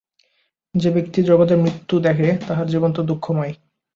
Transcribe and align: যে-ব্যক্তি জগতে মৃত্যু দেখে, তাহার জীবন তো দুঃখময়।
যে-ব্যক্তি 0.75 1.19
জগতে 1.23 1.55
মৃত্যু 1.55 1.95
দেখে, 1.99 2.27
তাহার 2.47 2.67
জীবন 2.67 2.89
তো 2.93 3.01
দুঃখময়। 3.03 3.53